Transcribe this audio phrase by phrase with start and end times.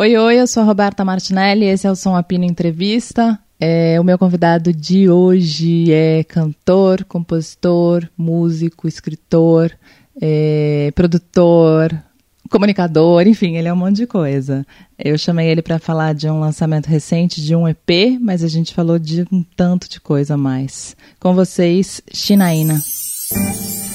[0.00, 3.38] Oi, oi, eu sou a Roberta Martinelli, esse é o Som Apino Entrevista.
[3.60, 9.70] É, o meu convidado de hoje é cantor, compositor, músico, escritor,
[10.18, 11.94] é, produtor,
[12.48, 14.66] comunicador, enfim, ele é um monte de coisa.
[14.98, 18.72] Eu chamei ele para falar de um lançamento recente de um EP, mas a gente
[18.72, 20.96] falou de um tanto de coisa a mais.
[21.20, 22.80] Com vocês, Chinaína.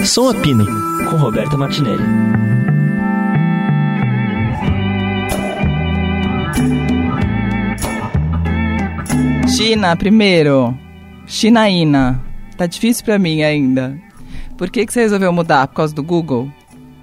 [0.06, 0.68] Som Apino,
[1.10, 2.64] com Roberta Martinelli.
[9.48, 10.77] China, primeiro.
[11.27, 12.22] Chinaína.
[12.58, 13.98] Tá difícil para mim ainda.
[14.58, 15.68] Por que, que você resolveu mudar?
[15.68, 16.49] Por causa do Google?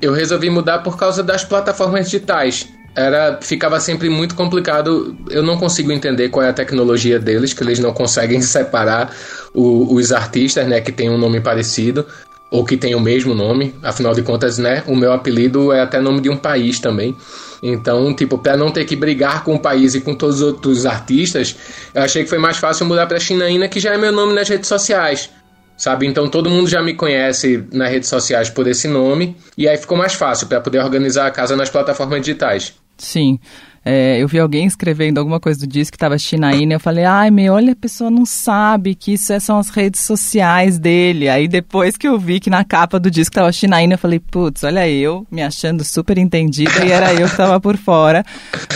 [0.00, 2.68] Eu resolvi mudar por causa das plataformas digitais.
[2.94, 5.16] Era, ficava sempre muito complicado.
[5.30, 9.14] Eu não consigo entender qual é a tecnologia deles, que eles não conseguem separar
[9.54, 12.06] o, os artistas, né, que tem um nome parecido
[12.50, 13.74] ou que tem o mesmo nome.
[13.82, 17.16] Afinal de contas, né, o meu apelido é até nome de um país também.
[17.62, 20.84] Então, tipo, para não ter que brigar com o país e com todos os outros
[20.84, 21.54] artistas,
[21.94, 24.48] eu achei que foi mais fácil mudar para Chinaína, que já é meu nome nas
[24.48, 25.30] redes sociais.
[25.76, 26.06] Sabe?
[26.06, 29.96] Então todo mundo já me conhece nas redes sociais por esse nome, e aí ficou
[29.96, 32.74] mais fácil para poder organizar a casa nas plataformas digitais.
[32.98, 33.38] Sim.
[33.84, 37.30] É, eu vi alguém escrevendo alguma cosa do disco que estava Chinaína, eu falei, ai,
[37.30, 41.28] meu, olha, a pessoa não sabe que isso é, são as redes sociais dele.
[41.28, 44.62] Aí depois que eu vi que na capa do disco estava Chinaína, eu falei, putz,
[44.62, 48.24] olha eu, me achando super entendida, e era eu que estava por fora,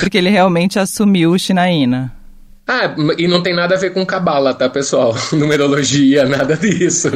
[0.00, 2.12] porque ele realmente assumiu o Chinaína.
[2.68, 5.14] Ah, e não tem nada a ver com cabala, tá, pessoal?
[5.30, 7.08] Numerologia, nada disso.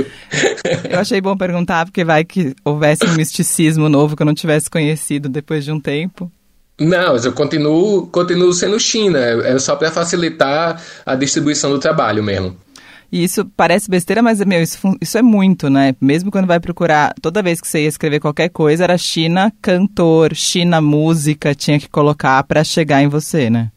[0.88, 4.70] Eu achei bom perguntar, porque vai que houvesse um misticismo novo que eu não tivesse
[4.70, 6.30] conhecido depois de um tempo.
[6.80, 9.18] Não, eu continuo, continuo sendo China.
[9.18, 12.56] É só para facilitar a distribuição do trabalho mesmo.
[13.12, 15.94] E isso parece besteira, mas, meu, isso, isso é muito, né?
[16.00, 20.34] Mesmo quando vai procurar, toda vez que você ia escrever qualquer coisa, era China cantor,
[20.34, 23.70] China música, tinha que colocar para chegar em você, né?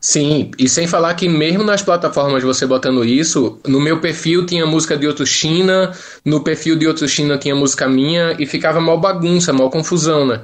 [0.00, 4.64] Sim, e sem falar que mesmo nas plataformas você botando isso, no meu perfil tinha
[4.64, 5.92] música de outro China,
[6.24, 10.40] no perfil de outro China tinha música minha e ficava mal bagunça, mal confusão, né?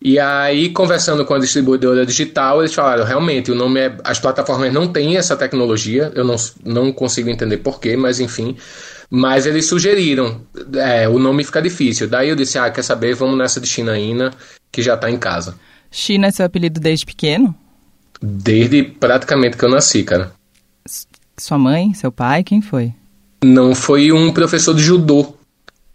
[0.00, 3.96] E aí, conversando com a distribuidora digital, eles falaram, realmente, o nome é.
[4.04, 8.56] As plataformas não têm essa tecnologia, eu não, não consigo entender porquê, mas enfim.
[9.10, 10.42] Mas eles sugeriram,
[10.74, 12.06] é, o nome fica difícil.
[12.08, 14.32] Daí eu disse, ah, quer saber, vamos nessa de Chinaína,
[14.70, 15.56] que já tá em casa.
[15.90, 17.54] China é seu apelido desde pequeno?
[18.20, 20.32] Desde praticamente que eu nasci, cara.
[21.38, 22.92] Sua mãe, seu pai, quem foi?
[23.42, 25.37] Não, foi um professor de judô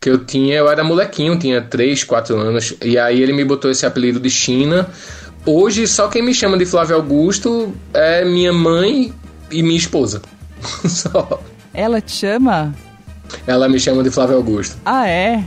[0.04, 3.72] que eu tinha, eu era molequinho, tinha 3, 4 anos, e aí ele me botou
[3.72, 4.86] esse apelido de China.
[5.46, 9.14] Hoje, só quem me chama de Flávio Augusto é minha mãe
[9.50, 10.22] e minha esposa.
[10.86, 11.42] só.
[11.74, 12.76] Ela te chama?
[13.48, 14.76] Ela me chama de Flávio Augusto.
[14.84, 15.42] Ah, é?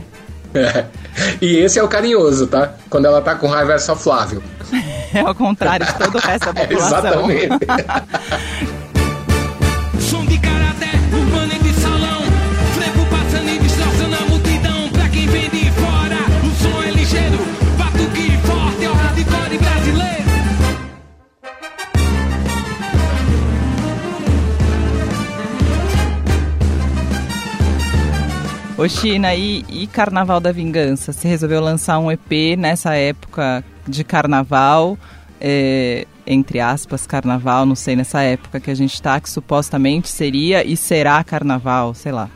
[0.55, 0.85] É.
[1.39, 2.73] E esse é o carinhoso, tá?
[2.89, 4.41] Quando ela tá com raiva é só Flávio.
[5.13, 7.31] É ao contrário de todo o resto da população.
[7.31, 7.65] É, exatamente.
[28.77, 31.11] Ô China, e, e Carnaval da Vingança?
[31.11, 34.95] Você resolveu lançar um EP nessa época de carnaval,
[35.41, 40.63] é, entre aspas, carnaval, não sei, nessa época que a gente tá, que supostamente seria
[40.63, 42.29] e será carnaval, sei lá.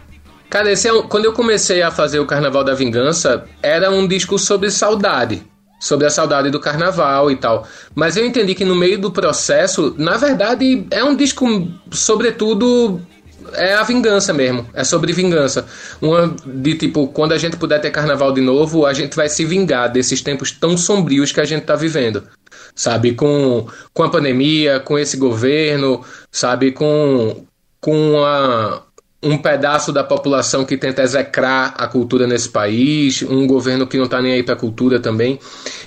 [0.50, 4.08] Cara, esse é um, quando eu comecei a fazer o Carnaval da Vingança, era um
[4.08, 5.44] disco sobre saudade.
[5.80, 7.68] Sobre a saudade do carnaval e tal.
[7.94, 11.46] Mas eu entendi que no meio do processo, na verdade, é um disco,
[11.92, 13.00] sobretudo,
[13.54, 14.68] é a vingança mesmo.
[14.74, 15.66] É sobre vingança.
[16.02, 19.46] Uma de tipo, quando a gente puder ter carnaval de novo, a gente vai se
[19.46, 22.24] vingar desses tempos tão sombrios que a gente tá vivendo.
[22.76, 23.14] Sabe?
[23.14, 26.72] Com, com a pandemia, com esse governo, sabe?
[26.72, 27.46] Com,
[27.80, 28.84] com a,
[29.24, 34.06] um pedaço da população que tenta execrar a cultura nesse país, um governo que não
[34.06, 35.40] está nem aí para a cultura também.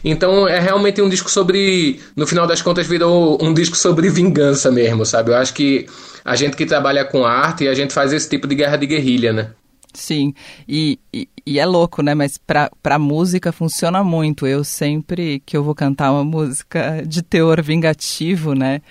[0.04, 4.70] Então é realmente um disco sobre, no final das contas virou um disco sobre vingança
[4.70, 5.32] mesmo, sabe?
[5.32, 5.86] Eu acho que
[6.25, 9.32] a gente que trabalha com arte, a gente faz esse tipo de guerra de guerrilha,
[9.32, 9.50] né?
[9.92, 10.34] Sim,
[10.69, 12.14] e, e, e, é louco, né?
[12.14, 14.44] Mas pra, pra música funciona muito.
[14.44, 18.82] Eu sempre que eu vou cantar uma música de teor vingativo, né?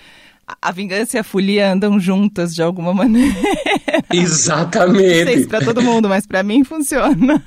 [0.61, 3.35] A vingança e a folia andam juntas de alguma maneira.
[4.11, 5.25] Exatamente.
[5.25, 7.41] Não sei se pra todo mundo, mas para mim funciona.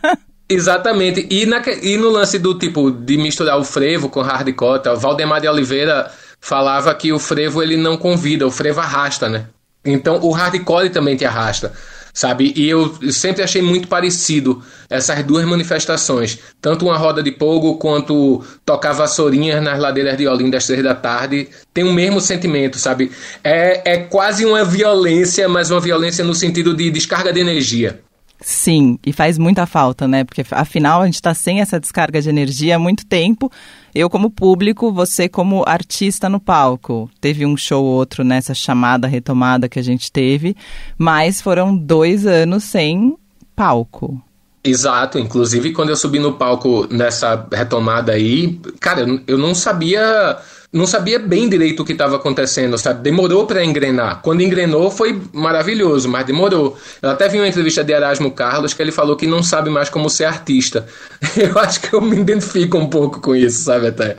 [0.48, 1.26] Exatamente.
[1.30, 5.40] E, na, e no lance do tipo de misturar o frevo com hardcore, o Valdemar
[5.40, 6.10] de Oliveira
[6.40, 9.46] falava que o frevo ele não convida, o frevo arrasta, né?
[9.84, 11.72] Então o hardcore também te arrasta.
[12.16, 12.54] Sabe?
[12.56, 18.42] E eu sempre achei muito parecido essas duas manifestações, tanto uma roda de pogo quanto
[18.64, 23.12] tocar vassourinhas nas ladeiras de Olinda às três da tarde, tem o mesmo sentimento, sabe?
[23.44, 28.00] É, é quase uma violência, mas uma violência no sentido de descarga de energia.
[28.40, 30.24] Sim, e faz muita falta, né?
[30.24, 33.50] Porque afinal a gente está sem essa descarga de energia há muito tempo.
[33.96, 37.10] Eu, como público, você, como artista no palco.
[37.18, 40.54] Teve um show ou outro nessa chamada retomada que a gente teve,
[40.98, 43.16] mas foram dois anos sem
[43.56, 44.22] palco.
[44.62, 50.36] Exato, inclusive quando eu subi no palco nessa retomada aí, cara, eu não sabia
[50.76, 53.02] não sabia bem direito o que estava acontecendo, sabe?
[53.02, 54.20] Demorou para engrenar.
[54.22, 56.76] Quando engrenou foi maravilhoso, mas demorou.
[57.00, 59.88] Eu até vi uma entrevista de Erasmo Carlos que ele falou que não sabe mais
[59.88, 60.86] como ser artista.
[61.36, 64.16] Eu acho que eu me identifico um pouco com isso, sabe até.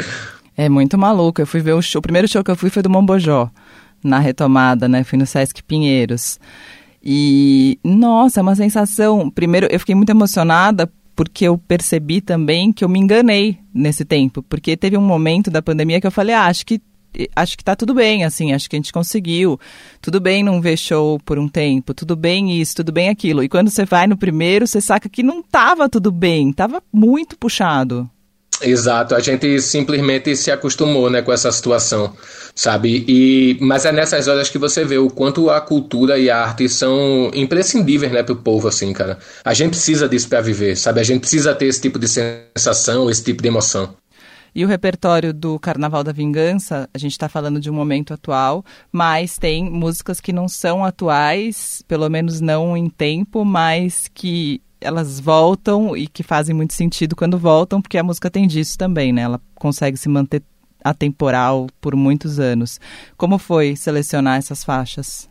[0.56, 1.42] É muito maluco.
[1.42, 3.50] Eu fui ver o show, o primeiro show que eu fui foi do Mombojó,
[4.04, 5.04] na retomada, né?
[5.04, 6.40] Fui no Sesc Pinheiros.
[7.04, 9.30] E, nossa, é uma sensação.
[9.30, 14.44] Primeiro, eu fiquei muito emocionada porque eu percebi também que eu me enganei nesse tempo,
[14.44, 16.80] porque teve um momento da pandemia que eu falei, ah, acho que
[17.36, 19.60] acho que tá tudo bem, assim, acho que a gente conseguiu.
[20.00, 23.44] Tudo bem não ver show por um tempo, tudo bem isso, tudo bem aquilo.
[23.44, 27.36] E quando você vai no primeiro, você saca que não tava tudo bem, tava muito
[27.36, 28.08] puxado.
[28.62, 32.16] Exato, a gente simplesmente se acostumou, né, com essa situação,
[32.56, 33.06] sabe?
[33.08, 36.68] E mas é nessas horas que você vê o quanto a cultura e a arte
[36.68, 39.20] são imprescindíveis, né, pro povo assim, cara.
[39.46, 41.00] A gente precisa disso para viver, sabe?
[41.00, 43.96] A gente precisa ter esse tipo de sensação, esse tipo de emoção.
[44.56, 48.66] E o repertório do Carnaval da Vingança, a gente está falando de um momento atual,
[48.92, 55.20] mas tem músicas que não são atuais, pelo menos não em tempo, mas que elas
[55.20, 59.24] voltam e que fazem muito sentido quando voltam, porque a música tem disso também, né?
[59.24, 60.44] Ela consegue se manter
[60.84, 62.80] atemporal por muitos anos.
[63.18, 65.30] Como foi selecionar essas faixas?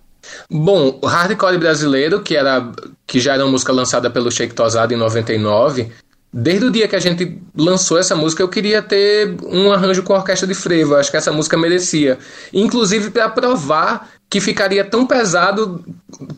[0.50, 2.72] Bom, o hardcore brasileiro, que era
[3.06, 5.92] que já era uma música lançada pelo Shake Tosado em 99,
[6.38, 10.12] Desde o dia que a gente lançou essa música, eu queria ter um arranjo com
[10.12, 10.94] orquestra de frevo.
[10.94, 12.18] Acho que essa música merecia.
[12.52, 15.84] Inclusive para provar que ficaria tão pesado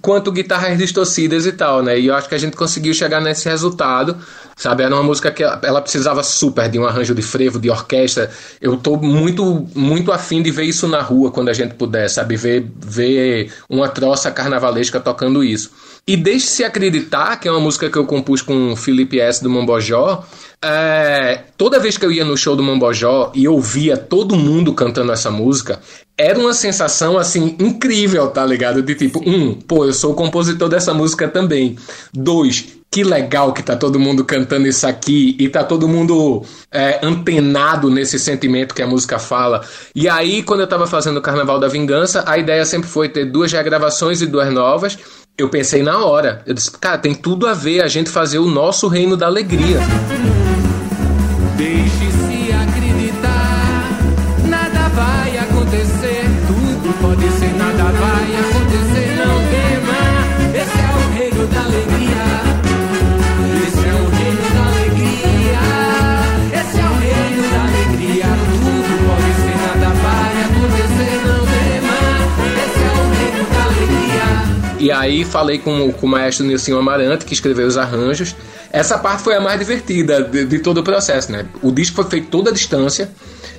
[0.02, 1.98] quanto guitarras distorcidas e tal, né?
[1.98, 4.16] E eu acho que a gente conseguiu chegar nesse resultado,
[4.56, 4.82] sabe?
[4.82, 8.30] Era uma música que ela precisava super de um arranjo de frevo, de orquestra.
[8.60, 12.36] Eu tô muito muito afim de ver isso na rua quando a gente puder, sabe?
[12.36, 15.70] Ver, ver uma troça carnavalesca tocando isso.
[16.08, 19.42] E Deixe-se Acreditar, que é uma música que eu compus com o Felipe S.
[19.42, 20.24] do Mombojó,
[20.64, 25.12] é, toda vez que eu ia no show do Mombojó e ouvia todo mundo cantando
[25.12, 25.80] essa música,
[26.16, 28.82] era uma sensação assim incrível, tá ligado?
[28.82, 31.76] De tipo, um, pô, eu sou o compositor dessa música também.
[32.10, 37.00] Dois, que legal que tá todo mundo cantando isso aqui e tá todo mundo é,
[37.02, 39.62] antenado nesse sentimento que a música fala.
[39.94, 43.26] E aí, quando eu tava fazendo o Carnaval da Vingança, a ideia sempre foi ter
[43.26, 44.98] duas regravações e duas novas
[45.38, 46.42] eu pensei na hora.
[46.44, 49.78] Eu disse, cara, tem tudo a ver a gente fazer o nosso reino da alegria.
[74.78, 78.36] E aí falei com, com o maestro Nilson Amarante, que escreveu os arranjos.
[78.70, 81.46] Essa parte foi a mais divertida de, de todo o processo, né?
[81.60, 83.10] O disco foi feito toda a distância.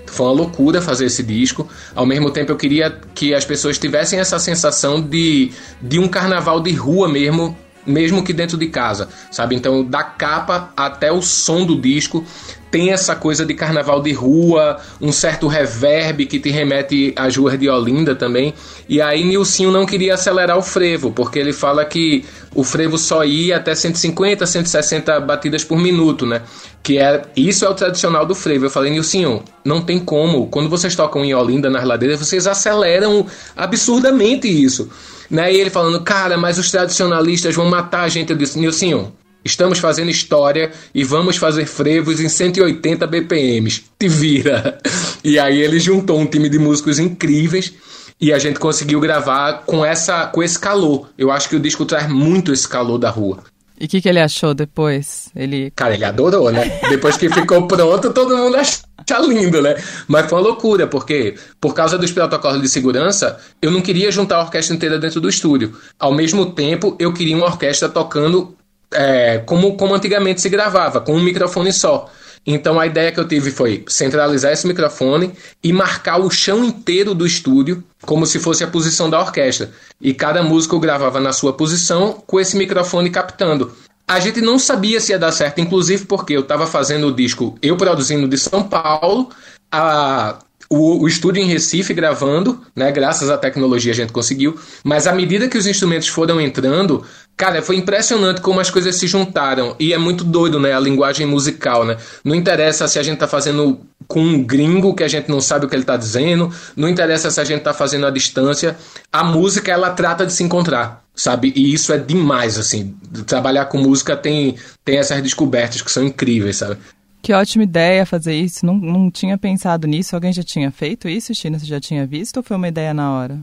[0.05, 1.67] Foi uma loucura fazer esse disco.
[1.93, 6.61] Ao mesmo tempo, eu queria que as pessoas tivessem essa sensação de, de um carnaval
[6.61, 9.55] de rua mesmo, mesmo que dentro de casa, sabe?
[9.55, 12.23] Então, da capa até o som do disco
[12.71, 17.57] tem essa coisa de carnaval de rua, um certo reverb que te remete às ruas
[17.59, 18.53] de Olinda também.
[18.87, 23.23] E aí Nilcinho não queria acelerar o frevo, porque ele fala que o frevo só
[23.23, 26.41] ia até 150, 160 batidas por minuto, né?
[26.81, 28.65] Que é isso é o tradicional do frevo.
[28.65, 30.47] Eu falei, Nilcinho, não tem como.
[30.47, 34.89] Quando vocês tocam em Olinda nas ladeiras, vocês aceleram absurdamente isso.
[35.29, 35.53] Né?
[35.53, 38.31] E ele falando, cara, mas os tradicionalistas vão matar a gente.
[38.31, 43.83] Eu disse, Nilcinho, Estamos fazendo história e vamos fazer frevos em 180 BPMs.
[43.97, 44.77] Te vira!
[45.23, 47.73] E aí ele juntou um time de músicos incríveis
[48.21, 51.09] e a gente conseguiu gravar com essa com esse calor.
[51.17, 53.43] Eu acho que o disco traz muito esse calor da rua.
[53.79, 55.29] E o que, que ele achou depois?
[55.33, 55.71] Ele...
[55.73, 56.79] Cara, ele adorou, né?
[56.89, 58.83] Depois que ficou pronto, todo mundo achou
[59.25, 59.75] lindo, né?
[60.05, 64.35] Mas foi uma loucura, porque por causa dos protocolos de segurança, eu não queria juntar
[64.35, 65.73] a orquestra inteira dentro do estúdio.
[65.97, 68.53] Ao mesmo tempo, eu queria uma orquestra tocando
[68.93, 72.09] é, como, como antigamente se gravava, com um microfone só.
[72.45, 77.13] Então a ideia que eu tive foi centralizar esse microfone e marcar o chão inteiro
[77.13, 79.71] do estúdio como se fosse a posição da orquestra.
[79.99, 83.71] E cada músico gravava na sua posição com esse microfone captando.
[84.07, 87.55] A gente não sabia se ia dar certo, inclusive porque eu estava fazendo o disco,
[87.61, 89.29] eu produzindo de São Paulo,
[89.71, 92.91] a, o, o, estúdio em Recife gravando, né?
[92.91, 94.57] Graças à tecnologia a gente conseguiu.
[94.83, 97.03] Mas à medida que os instrumentos foram entrando,
[97.35, 99.75] cara, foi impressionante como as coisas se juntaram.
[99.79, 100.71] E é muito doido, né?
[100.71, 101.97] A linguagem musical, né?
[102.23, 105.65] Não interessa se a gente tá fazendo com um gringo que a gente não sabe
[105.65, 106.53] o que ele tá dizendo.
[106.75, 108.77] Não interessa se a gente tá fazendo à distância.
[109.11, 111.51] A música, ela trata de se encontrar, sabe?
[111.55, 112.95] E isso é demais, assim.
[113.25, 116.77] Trabalhar com música tem, tem essas descobertas que são incríveis, sabe?
[117.21, 118.65] Que ótima ideia fazer isso.
[118.65, 120.15] Não, não tinha pensado nisso.
[120.15, 121.59] Alguém já tinha feito isso, China?
[121.59, 123.39] Você já tinha visto ou foi uma ideia na hora?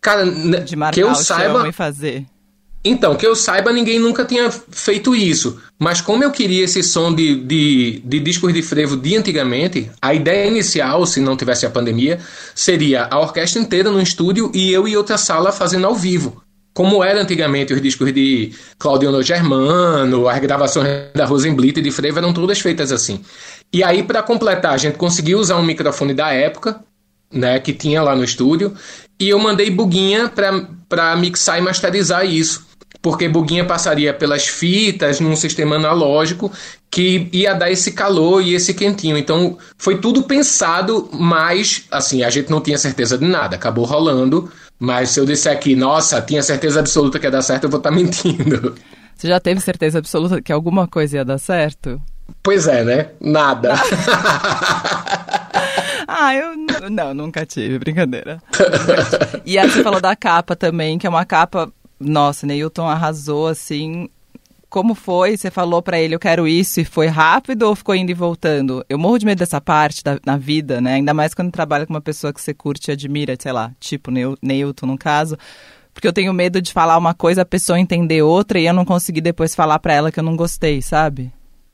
[0.00, 2.26] Cara, de marcar que eu saiba e fazer.
[2.84, 5.60] Então, que eu saiba, ninguém nunca tinha feito isso.
[5.78, 10.14] Mas como eu queria esse som de, de, de discos de frevo de antigamente, a
[10.14, 12.20] ideia inicial, se não tivesse a pandemia,
[12.54, 16.42] seria a orquestra inteira no estúdio e eu e outra sala fazendo ao vivo
[16.78, 22.20] como era antigamente os discos de Claudiono Germano, as gravações da Rosenblit e de Frevo
[22.20, 23.20] eram todas feitas assim.
[23.72, 26.78] E aí, para completar, a gente conseguiu usar um microfone da época,
[27.32, 28.76] né, que tinha lá no estúdio,
[29.18, 30.32] e eu mandei Buguinha
[30.88, 32.64] para mixar e masterizar isso.
[33.00, 36.50] Porque Buguinha passaria pelas fitas num sistema analógico
[36.90, 39.16] que ia dar esse calor e esse quentinho.
[39.16, 43.56] Então foi tudo pensado, mas assim, a gente não tinha certeza de nada.
[43.56, 47.64] Acabou rolando mas se eu disser aqui, nossa, tinha certeza absoluta que ia dar certo,
[47.64, 48.76] eu vou estar tá mentindo.
[49.16, 52.00] Você já teve certeza absoluta que alguma coisa ia dar certo?
[52.42, 53.08] Pois é, né?
[53.20, 53.74] Nada.
[56.06, 56.56] ah, eu
[56.90, 58.40] não, nunca tive, brincadeira.
[59.44, 61.72] e aí você falou da capa também, que é uma capa.
[62.00, 64.08] Nossa, Neilton arrasou assim
[64.68, 65.36] como foi?
[65.36, 68.84] Você falou para ele, eu quero isso, e foi rápido ou ficou indo e voltando?
[68.88, 70.94] Eu morro de medo dessa parte da, na vida, né?
[70.94, 74.10] Ainda mais quando trabalha com uma pessoa que você curte e admira, sei lá, tipo
[74.10, 75.38] Neilton no caso.
[75.94, 78.84] Porque eu tenho medo de falar uma coisa, a pessoa entender outra e eu não
[78.84, 81.32] conseguir depois falar para ela que eu não gostei, sabe?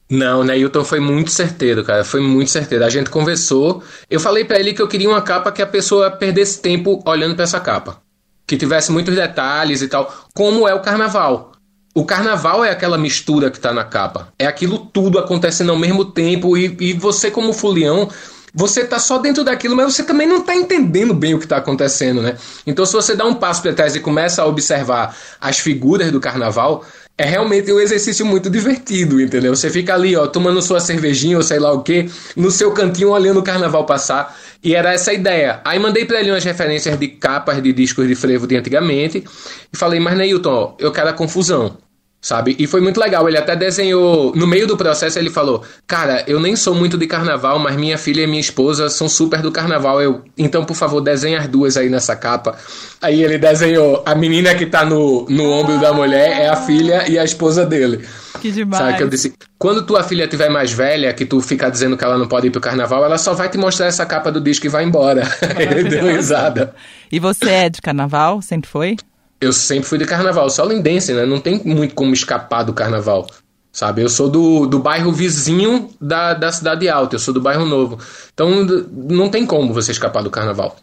[0.09, 2.05] Não, Neilton foi muito certeiro, cara.
[2.05, 2.85] Foi muito certeiro.
[2.85, 3.83] A gente conversou.
[4.09, 7.35] Eu falei para ele que eu queria uma capa que a pessoa perdesse tempo olhando
[7.35, 8.04] para essa capa.
[8.47, 10.13] Que tivesse muitos detalhes e tal.
[10.35, 11.53] Como é o carnaval.
[11.95, 14.29] O carnaval é aquela mistura que tá na capa.
[14.39, 18.09] É aquilo tudo acontecendo ao mesmo tempo e, e você, como fulião,
[18.55, 21.57] você tá só dentro daquilo, mas você também não tá entendendo bem o que tá
[21.57, 22.37] acontecendo, né?
[22.65, 26.21] Então, se você dá um passo para trás e começa a observar as figuras do
[26.21, 26.85] carnaval,
[27.17, 29.55] é realmente um exercício muito divertido, entendeu?
[29.55, 33.11] Você fica ali, ó, tomando sua cervejinha ou sei lá o que, no seu cantinho
[33.11, 34.37] olhando o carnaval passar.
[34.65, 35.61] E era essa a ideia.
[35.63, 39.23] Aí mandei para ele umas referências de capas de discos de frevo de antigamente
[39.71, 41.77] e falei, mas Neilton, ó, eu quero a confusão
[42.25, 42.57] sabe?
[42.59, 43.29] E foi muito legal.
[43.29, 44.33] Ele até desenhou.
[44.35, 47.99] No meio do processo, ele falou: Cara, eu nem sou muito de carnaval, mas minha
[47.99, 50.01] filha e minha esposa são super do carnaval.
[50.01, 52.57] Eu, então, por favor, desenhe as duas aí nessa capa.
[53.03, 57.05] Aí ele desenhou a menina que tá no, no ombro da mulher, é a filha
[57.11, 58.07] e a esposa dele.
[58.41, 58.83] Que demais.
[58.83, 62.05] Sabe que eu disse: Quando tua filha tiver mais velha, que tu fica dizendo que
[62.05, 64.65] ela não pode ir pro carnaval, ela só vai te mostrar essa capa do disco
[64.65, 65.29] e vai embora.
[65.61, 66.75] ele deu risada.
[67.13, 68.41] E você é de carnaval?
[68.41, 68.97] Sempre foi?
[69.45, 71.25] Eu sempre fui de carnaval, só lindense, né?
[71.25, 73.27] Não tem muito como escapar do carnaval.
[73.73, 77.65] Sabe, eu sou do, do bairro vizinho da, da Cidade Alta, eu sou do bairro
[77.65, 77.99] Novo.
[78.33, 80.77] Então não tem como você escapar do carnaval.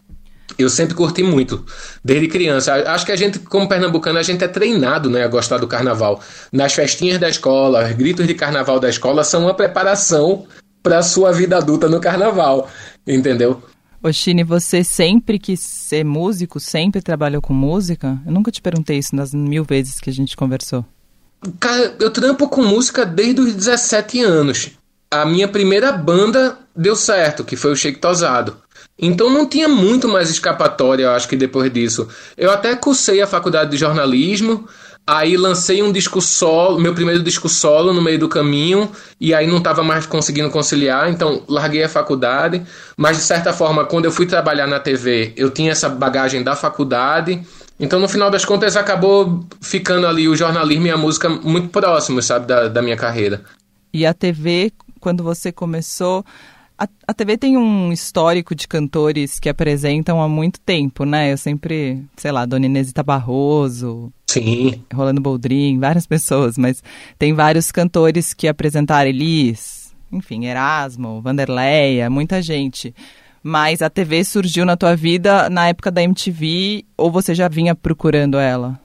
[0.57, 1.65] Eu sempre curti muito,
[2.03, 2.73] desde criança.
[2.91, 6.19] Acho que a gente, como pernambucano, a gente é treinado né, a gostar do carnaval.
[6.51, 10.45] Nas festinhas da escola, os gritos de carnaval da escola são uma preparação
[10.83, 12.69] para a sua vida adulta no carnaval,
[13.07, 13.63] entendeu?
[14.03, 16.59] Oxine, você sempre quis ser músico?
[16.59, 18.19] Sempre trabalhou com música?
[18.25, 20.83] Eu nunca te perguntei isso nas mil vezes que a gente conversou.
[21.59, 24.71] Cara, eu trampo com música desde os 17 anos.
[25.11, 28.57] A minha primeira banda deu certo, que foi o Shake Tosado.
[28.97, 32.07] Então não tinha muito mais escapatória, eu acho que depois disso.
[32.37, 34.67] Eu até cursei a faculdade de jornalismo,
[35.05, 38.89] Aí lancei um disco solo, meu primeiro disco solo no meio do caminho,
[39.19, 42.61] e aí não estava mais conseguindo conciliar, então larguei a faculdade.
[42.95, 46.55] Mas de certa forma, quando eu fui trabalhar na TV, eu tinha essa bagagem da
[46.55, 47.41] faculdade.
[47.79, 52.25] Então, no final das contas, acabou ficando ali o jornalismo e a música muito próximos,
[52.25, 53.41] sabe, da, da minha carreira.
[53.91, 56.23] E a TV, quando você começou,
[56.77, 61.33] a, a TV tem um histórico de cantores que apresentam há muito tempo, né?
[61.33, 64.11] Eu sempre, sei lá, Dona Inesita Barroso.
[64.31, 64.83] Sim.
[64.93, 66.81] Rolando Boldrin, várias pessoas, mas
[67.19, 72.95] tem vários cantores que apresentaram Elis, enfim, Erasmo, Vanderleia, muita gente.
[73.43, 77.75] Mas a TV surgiu na tua vida na época da MTV ou você já vinha
[77.75, 78.79] procurando ela?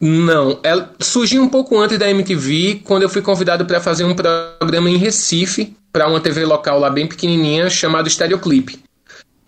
[0.00, 4.16] Não, ela surgiu um pouco antes da MTV, quando eu fui convidado para fazer um
[4.16, 8.82] programa em Recife, para uma TV local lá bem pequenininha, chamado Stereoclip.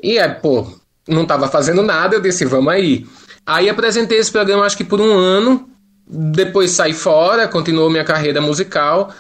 [0.00, 3.05] E é, pô, não estava fazendo nada, eu disse, vamos aí.
[3.47, 5.69] Aí apresentei esse programa acho que por um ano,
[6.07, 9.13] depois saí fora, continuou minha carreira musical.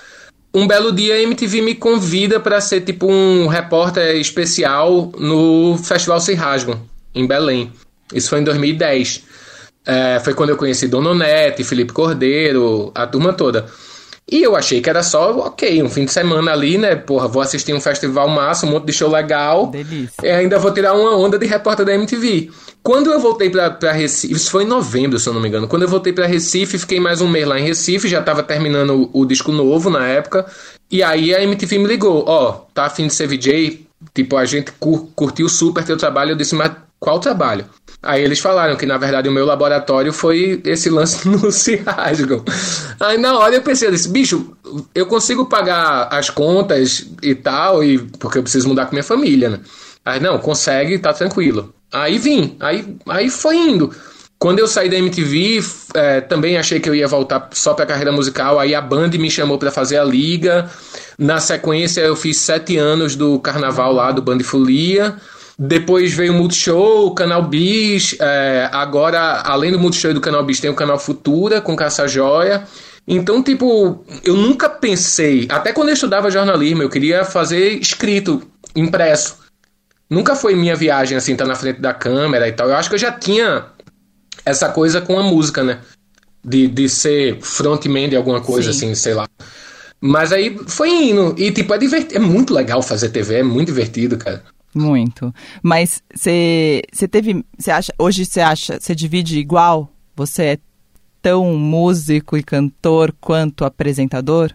[0.52, 6.20] Um belo dia a MTV me convida para ser tipo um repórter especial no Festival
[6.20, 6.80] Se Rasgam,
[7.14, 7.72] em Belém.
[8.12, 9.22] Isso foi em 2010.
[9.86, 13.66] É, foi quando eu conheci Dona Onete, Felipe Cordeiro, a turma toda.
[14.30, 16.96] E eu achei que era só, ok, um fim de semana ali, né?
[16.96, 19.66] Porra, vou assistir um festival massa, um monte de show legal.
[19.66, 20.14] Delícia.
[20.22, 22.50] E ainda vou tirar uma onda de repórter da MTV.
[22.84, 25.66] Quando eu voltei pra Recife, isso foi em novembro, se eu não me engano.
[25.66, 29.10] Quando eu voltei pra Recife, fiquei mais um mês lá em Recife, já tava terminando
[29.10, 30.44] o, o disco novo na época.
[30.90, 33.86] E aí a MTV me ligou: Ó, oh, tá afim de ser VJ?
[34.12, 36.32] Tipo, a gente cur, curtiu super teu trabalho.
[36.32, 37.64] Eu disse, mas qual trabalho?
[38.02, 41.38] Aí eles falaram que na verdade o meu laboratório foi esse lance no
[41.86, 42.44] Rasgam.
[43.00, 44.54] Aí na hora eu pensei, eu disse, bicho,
[44.94, 49.48] eu consigo pagar as contas e tal, e porque eu preciso mudar com minha família,
[49.48, 49.60] né?
[50.04, 51.74] Aí não, consegue, tá tranquilo.
[51.94, 53.94] Aí vim, aí, aí foi indo.
[54.36, 58.10] Quando eu saí da MTV, é, também achei que eu ia voltar só para carreira
[58.10, 58.58] musical.
[58.58, 60.68] Aí a Band me chamou para fazer a liga.
[61.16, 65.14] Na sequência, eu fiz sete anos do carnaval lá do Band Folia.
[65.56, 68.16] Depois veio o Multishow, o Canal Bis.
[68.20, 72.08] É, agora, além do Multishow e do Canal Bis, tem o Canal Futura com Caça
[72.08, 72.64] Joia.
[73.06, 75.46] Então, tipo, eu nunca pensei.
[75.48, 78.42] Até quando eu estudava jornalismo, eu queria fazer escrito,
[78.74, 79.43] impresso.
[80.14, 82.68] Nunca foi minha viagem assim, estar tá na frente da câmera e tal.
[82.68, 83.66] Eu acho que eu já tinha
[84.44, 85.80] essa coisa com a música, né?
[86.44, 88.92] De, de ser frontman de alguma coisa, Sim.
[88.92, 89.26] assim, sei lá.
[90.00, 91.34] Mas aí foi indo.
[91.36, 94.44] E, tipo, é, divertido, é muito legal fazer TV, é muito divertido, cara.
[94.72, 95.34] Muito.
[95.62, 97.44] Mas você teve.
[97.58, 97.92] Você acha.
[97.98, 98.78] Hoje você acha.
[98.78, 99.90] Você divide igual?
[100.14, 100.58] Você é
[101.22, 104.52] tão músico e cantor quanto apresentador?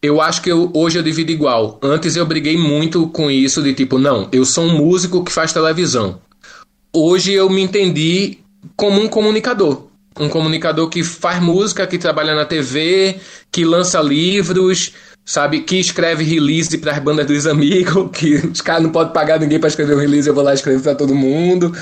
[0.00, 1.78] Eu acho que eu, hoje eu divido igual.
[1.82, 5.52] Antes eu briguei muito com isso de tipo, não, eu sou um músico que faz
[5.52, 6.20] televisão.
[6.92, 8.38] Hoje eu me entendi
[8.76, 9.88] como um comunicador.
[10.18, 13.16] Um comunicador que faz música, que trabalha na TV,
[13.50, 14.92] que lança livros,
[15.24, 15.60] sabe?
[15.60, 19.58] Que escreve release para as bandas dos amigos, que os caras não podem pagar ninguém
[19.58, 21.72] para escrever um release, eu vou lá escrever para todo mundo,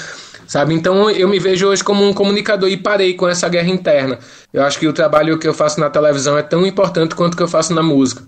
[0.47, 0.75] sabe?
[0.75, 4.19] Então eu me vejo hoje como um comunicador e parei com essa guerra interna.
[4.53, 7.37] Eu acho que o trabalho que eu faço na televisão é tão importante quanto o
[7.37, 8.23] que eu faço na música.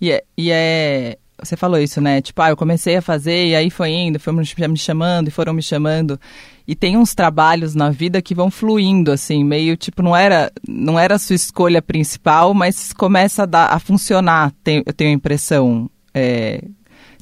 [0.00, 2.20] E é, e é você falou isso, né?
[2.20, 5.52] Tipo, ah, eu comecei a fazer e aí foi indo, foram me chamando e foram
[5.52, 6.18] me chamando.
[6.66, 10.98] E tem uns trabalhos na vida que vão fluindo, assim, meio tipo, não era, não
[10.98, 15.14] era a sua escolha principal, mas começa a, dar, a funcionar, tem, eu tenho a
[15.14, 15.90] impressão.
[16.14, 16.62] É,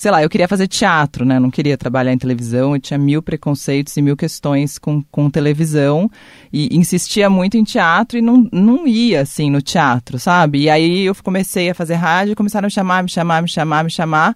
[0.01, 1.39] sei lá, eu queria fazer teatro, né?
[1.39, 6.11] Não queria trabalhar em televisão, eu tinha mil preconceitos e mil questões com, com televisão
[6.51, 10.63] e insistia muito em teatro e não, não ia, assim, no teatro, sabe?
[10.63, 13.85] E aí eu comecei a fazer rádio, começaram a me chamar, me chamar, me chamar,
[13.85, 14.35] me chamar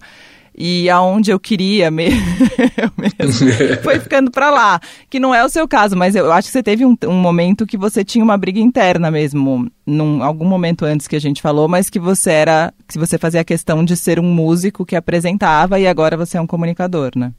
[0.57, 2.21] e aonde eu queria mesmo,
[3.83, 4.79] foi ficando para lá.
[5.09, 7.65] Que não é o seu caso, mas eu acho que você teve um, um, momento
[7.65, 11.67] que você tinha uma briga interna mesmo, num algum momento antes que a gente falou,
[11.67, 15.79] mas que você era, que você fazia a questão de ser um músico que apresentava
[15.79, 17.33] e agora você é um comunicador, né?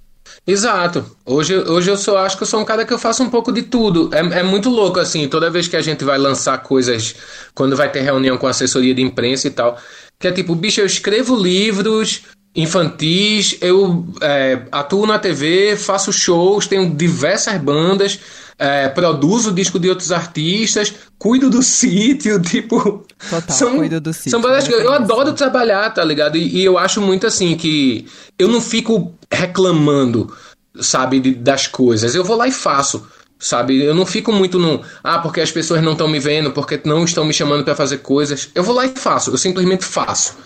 [0.46, 1.04] Exato.
[1.24, 3.52] Hoje, hoje eu sou, acho que eu sou um cara que eu faço um pouco
[3.52, 4.10] de tudo.
[4.12, 7.14] É, é muito louco, assim, toda vez que a gente vai lançar coisas,
[7.54, 9.78] quando vai ter reunião com assessoria de imprensa e tal,
[10.18, 12.22] que é tipo, bicho, eu escrevo livros,
[12.56, 18.18] infantis, eu é, atuo na TV, faço shows, tenho diversas bandas,
[18.58, 23.04] é, produzo disco de outros artistas, cuido do sítio, tipo.
[23.28, 24.30] Total, são, cuido do sítio.
[24.30, 26.36] São eu, eu adoro trabalhar, tá ligado?
[26.36, 28.06] E, e, eu acho muito assim que
[28.38, 30.34] eu não fico reclamando,
[30.80, 32.14] sabe, de, das coisas.
[32.14, 33.06] Eu vou lá e faço.
[33.38, 34.82] Sabe, eu não fico muito no.
[35.04, 37.98] Ah, porque as pessoas não estão me vendo, porque não estão me chamando para fazer
[37.98, 38.48] coisas.
[38.54, 40.36] Eu vou lá e faço, eu simplesmente faço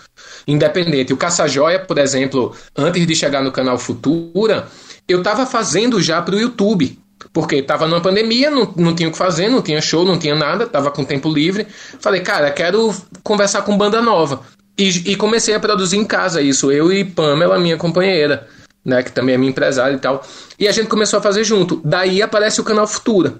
[0.47, 1.13] independente.
[1.13, 4.67] O Caça-Joia, por exemplo, antes de chegar no canal Futura,
[5.07, 6.97] eu estava fazendo já para o YouTube.
[7.31, 10.35] Porque estava numa pandemia, não, não tinha o que fazer, não tinha show, não tinha
[10.35, 11.67] nada, estava com tempo livre.
[11.99, 14.41] Falei, cara, quero conversar com banda nova.
[14.77, 18.47] E, e, comecei a produzir em casa isso, eu e Pamela, minha companheira,
[18.83, 20.23] né, que também é minha empresária e tal.
[20.57, 21.81] E a gente começou a fazer junto.
[21.83, 23.35] Daí aparece o canal Futura.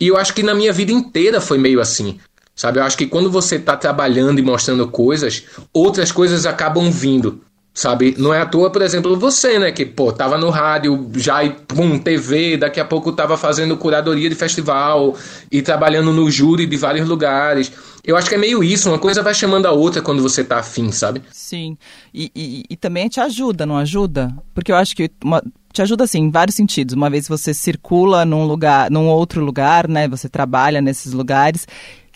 [0.00, 2.18] E eu acho que na minha vida inteira foi meio assim.
[2.54, 2.78] Sabe?
[2.78, 7.40] Eu acho que quando você está trabalhando e mostrando coisas, outras coisas acabam vindo.
[7.76, 8.14] Sabe?
[8.16, 9.72] Não é à toa, por exemplo, você, né?
[9.72, 14.28] Que, pô, tava no rádio, já e pum, TV, daqui a pouco tava fazendo curadoria
[14.28, 15.16] de festival
[15.50, 17.72] e trabalhando no júri de vários lugares.
[18.04, 20.58] Eu acho que é meio isso, uma coisa vai chamando a outra quando você tá
[20.58, 21.22] afim, sabe?
[21.32, 21.76] Sim.
[22.12, 24.32] E, e, e também te ajuda, não ajuda?
[24.54, 26.94] Porque eu acho que uma, te ajuda assim em vários sentidos.
[26.94, 30.06] Uma vez você circula num lugar, num outro lugar, né?
[30.06, 31.66] Você trabalha nesses lugares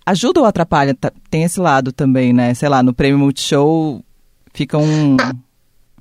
[0.06, 0.94] ajuda ou atrapalha?
[0.94, 2.54] Tá, tem esse lado também, né?
[2.54, 4.02] Sei lá, no Prêmio Multishow
[4.54, 5.16] fica um.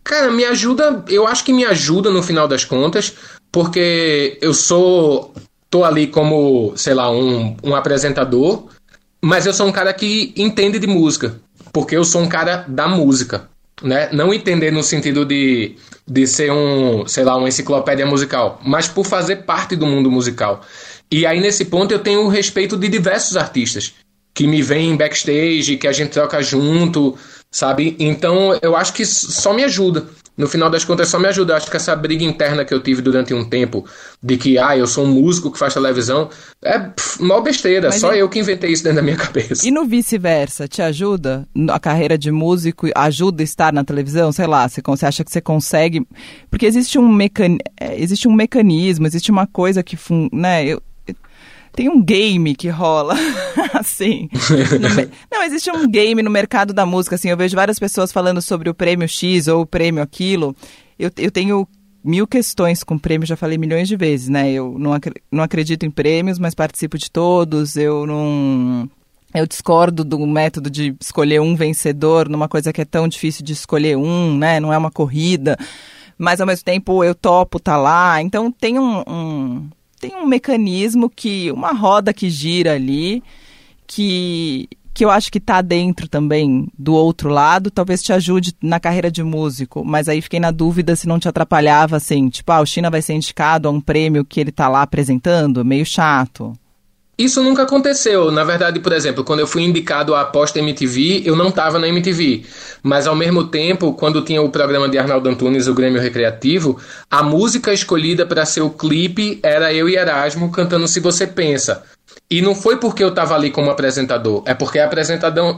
[0.08, 3.14] Cara, me ajuda, eu acho que me ajuda no final das contas,
[3.52, 5.34] porque eu sou.
[5.70, 8.70] tô ali como, sei lá, um, um apresentador,
[9.22, 11.36] mas eu sou um cara que entende de música,
[11.74, 13.50] porque eu sou um cara da música.
[13.84, 14.08] Né?
[14.14, 15.76] Não entender no sentido de,
[16.08, 20.62] de ser um, sei lá, uma enciclopédia musical, mas por fazer parte do mundo musical.
[21.12, 23.94] E aí, nesse ponto, eu tenho o respeito de diversos artistas
[24.34, 27.18] que me vêm backstage, que a gente troca junto,
[27.52, 27.96] sabe?
[28.00, 30.06] Então eu acho que só me ajuda.
[30.38, 31.54] No final das contas, só me ajuda.
[31.54, 33.84] Eu acho que essa briga interna que eu tive durante um tempo,
[34.22, 36.30] de que, ah, eu sou um músico que faz televisão,
[36.64, 37.90] é pff, mal besteira.
[37.90, 38.20] Mas só e...
[38.20, 39.68] eu que inventei isso dentro da minha cabeça.
[39.68, 41.48] E no vice-versa, te ajuda?
[41.72, 44.32] A carreira de músico ajuda a estar na televisão?
[44.32, 46.06] Sei lá, você, você acha que você consegue.
[46.52, 47.58] Porque existe um, mecan...
[47.80, 49.98] É, existe um mecanismo, existe uma coisa que.
[49.98, 50.30] Fun...
[50.32, 50.66] Né?
[50.66, 50.84] Eu,
[51.78, 53.14] tem um game que rola,
[53.76, 54.28] assim.
[55.32, 57.30] Não, existe um game no mercado da música, assim.
[57.30, 60.56] Eu vejo várias pessoas falando sobre o prêmio X ou o prêmio aquilo.
[60.98, 61.68] Eu, eu tenho
[62.04, 64.52] mil questões com prêmio, já falei milhões de vezes, né?
[64.52, 67.78] Eu não, ac não acredito em prêmios, mas participo de todos.
[67.78, 68.90] Eu não.
[69.32, 73.54] Eu discordo do método de escolher um vencedor numa coisa que é tão difícil de
[73.54, 74.60] escolher um, né?
[74.60, 75.56] Não é uma corrida.
[76.18, 78.20] Mas ao mesmo tempo eu topo tá lá.
[78.20, 83.24] Então tem um, um tem um mecanismo que, uma roda que gira ali,
[83.86, 88.80] que, que eu acho que está dentro também do outro lado, talvez te ajude na
[88.80, 92.62] carreira de músico, mas aí fiquei na dúvida se não te atrapalhava, assim, tipo, ah,
[92.62, 96.54] o China vai ser indicado a um prêmio que ele está lá apresentando, meio chato.
[97.18, 98.30] Isso nunca aconteceu.
[98.30, 101.88] Na verdade, por exemplo, quando eu fui indicado à aposta MTV, eu não estava na
[101.88, 102.44] MTV.
[102.84, 107.24] Mas ao mesmo tempo, quando tinha o programa de Arnaldo Antunes, o Grêmio Recreativo, a
[107.24, 111.84] música escolhida para ser o clipe era eu e Erasmo cantando Se Você Pensa.
[112.30, 114.90] E não foi porque eu estava ali como apresentador, é porque a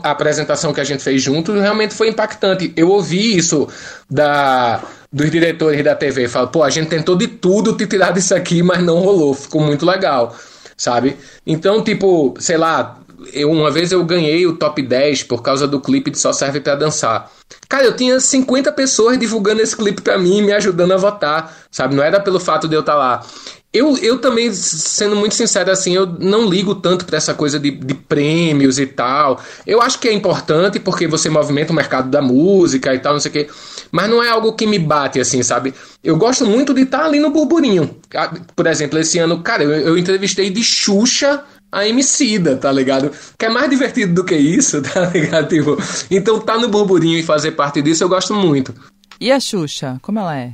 [0.04, 2.72] a apresentação que a gente fez junto realmente foi impactante.
[2.76, 3.68] Eu ouvi isso
[4.10, 8.36] da, dos diretores da TV, falo, pô, a gente tentou de tudo te tirar disso
[8.36, 10.36] aqui, mas não rolou, ficou muito legal
[10.80, 11.18] sabe?
[11.46, 12.98] Então, tipo, sei lá,
[13.34, 16.62] eu, uma vez eu ganhei o top 10 por causa do clipe de Só Serve
[16.62, 17.30] para Dançar.
[17.68, 21.96] Cara, eu tinha 50 pessoas divulgando esse clipe para mim, me ajudando a votar, sabe?
[21.96, 23.26] Não era pelo fato de eu estar tá lá.
[23.72, 27.70] Eu, eu também, sendo muito sincero assim, eu não ligo tanto para essa coisa de,
[27.70, 29.40] de prêmios e tal.
[29.68, 33.20] Eu acho que é importante porque você movimenta o mercado da música e tal, não
[33.20, 33.50] sei o quê.
[33.92, 35.74] Mas não é algo que me bate, assim, sabe?
[36.04, 37.98] Eu gosto muito de estar tá ali no burburinho.
[38.16, 43.12] Ah, por exemplo, esse ano, cara, eu, eu entrevistei de Xuxa a Emicida, tá ligado?
[43.38, 45.48] Que é mais divertido do que isso, tá ligado?
[45.48, 45.78] Tipo,
[46.10, 48.74] então tá no burburinho e fazer parte disso eu gosto muito.
[49.20, 50.54] E a Xuxa, como ela é?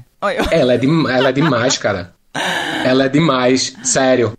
[0.52, 2.14] Ela é, de, ela é demais, cara.
[2.84, 4.34] Ela é demais, sério.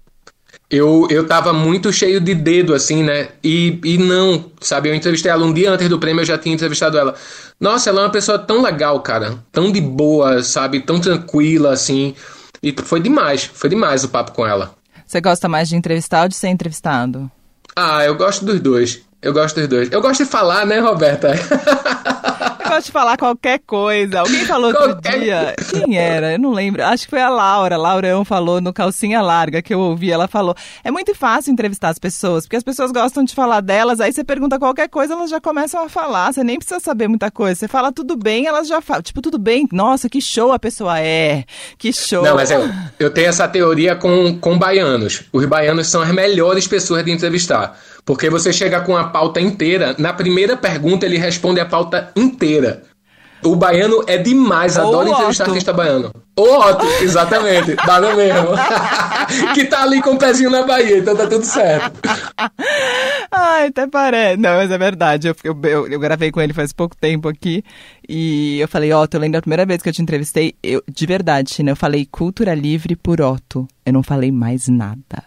[0.69, 3.29] Eu, eu tava muito cheio de dedo, assim, né?
[3.43, 4.89] E, e não, sabe?
[4.89, 7.15] Eu entrevistei ela um dia antes do prêmio, eu já tinha entrevistado ela.
[7.61, 9.39] Nossa, ela é uma pessoa tão legal, cara.
[9.53, 10.81] Tão de boa, sabe?
[10.81, 12.15] Tão tranquila, assim.
[12.63, 14.75] E foi demais, foi demais o papo com ela.
[15.07, 17.31] Você gosta mais de entrevistar ou de ser entrevistado?
[17.77, 19.03] Ah, eu gosto dos dois.
[19.23, 19.93] Eu gosto dos dois.
[19.93, 21.33] Eu gosto de falar, né, Roberta?
[22.77, 24.21] gosto de falar qualquer coisa.
[24.21, 24.93] Alguém falou qualquer...
[24.95, 25.55] outro dia.
[25.71, 26.33] Quem era?
[26.33, 26.85] Eu não lembro.
[26.85, 27.77] Acho que foi a Laura.
[27.77, 30.11] Laurão falou no Calcinha Larga que eu ouvi.
[30.11, 34.01] Ela falou: é muito fácil entrevistar as pessoas, porque as pessoas gostam de falar delas.
[34.01, 36.33] Aí você pergunta qualquer coisa, elas já começam a falar.
[36.33, 37.59] Você nem precisa saber muita coisa.
[37.59, 39.03] Você fala tudo bem, elas já falam.
[39.03, 39.67] Tipo, tudo bem.
[39.73, 41.45] Nossa, que show a pessoa é.
[41.79, 42.23] Que show.
[42.23, 45.23] Não, mas eu, eu tenho essa teoria com, com baianos.
[45.33, 47.79] Os baianos são as melhores pessoas de entrevistar.
[48.07, 52.85] Porque você chega com a pauta inteira, na primeira pergunta ele responde a pauta inteira.
[53.43, 56.13] O baiano é demais, adoro entrevistar artista baiano.
[56.37, 58.51] O Otto, exatamente, dá no mesmo.
[59.55, 62.01] que tá ali com o pezinho na Bahia, então tá tudo certo.
[63.31, 64.37] Ai, até parece.
[64.41, 65.29] Não, mas é verdade.
[65.29, 67.63] Eu, eu, eu, gravei com ele faz pouco tempo aqui.
[68.09, 71.07] E eu falei, Otto, eu lembro da primeira vez que eu te entrevistei, eu, de
[71.07, 73.67] verdade, China, eu falei cultura livre por Otto.
[73.85, 75.25] Eu não falei mais nada.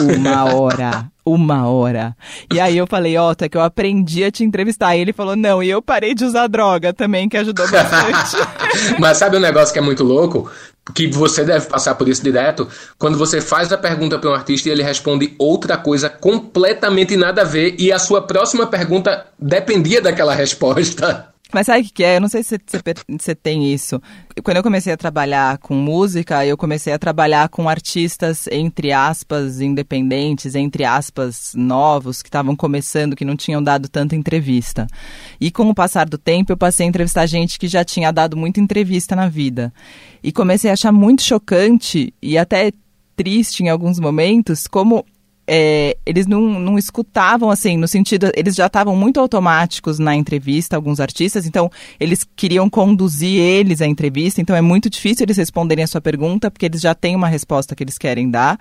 [0.00, 1.10] Uma hora.
[1.24, 2.16] Uma hora.
[2.52, 4.96] E aí eu falei, ó, oh, que eu aprendi a te entrevistar.
[4.96, 8.36] E ele falou, não, e eu parei de usar droga também, que ajudou bastante.
[8.98, 10.50] Mas sabe um negócio que é muito louco?
[10.94, 12.68] Que você deve passar por isso direto.
[12.98, 17.42] Quando você faz a pergunta para um artista e ele responde outra coisa completamente nada
[17.42, 21.33] a ver, e a sua próxima pergunta dependia daquela resposta.
[21.54, 22.16] Mas sabe o que é?
[22.16, 22.58] Eu não sei se
[23.08, 24.02] você tem isso.
[24.42, 29.60] Quando eu comecei a trabalhar com música, eu comecei a trabalhar com artistas, entre aspas,
[29.60, 34.88] independentes, entre aspas, novos, que estavam começando, que não tinham dado tanta entrevista.
[35.40, 38.36] E com o passar do tempo, eu passei a entrevistar gente que já tinha dado
[38.36, 39.72] muita entrevista na vida.
[40.24, 42.72] E comecei a achar muito chocante e até
[43.14, 45.06] triste em alguns momentos como
[45.46, 50.76] é, eles não, não escutavam, assim, no sentido, eles já estavam muito automáticos na entrevista,
[50.76, 55.84] alguns artistas, então eles queriam conduzir eles à entrevista, então é muito difícil eles responderem
[55.84, 58.58] a sua pergunta, porque eles já têm uma resposta que eles querem dar.